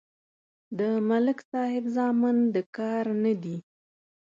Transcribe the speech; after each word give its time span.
د 0.79 0.81
ملک 1.09 1.37
صاحب 1.51 1.85
زامن 1.95 2.37
د 2.53 2.55
کار 2.77 3.05
نه 3.23 3.33
دي. 3.43 3.57